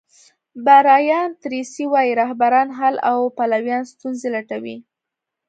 [0.65, 4.77] برایان تریسي وایي رهبران حل او پلویان ستونزې لټوي.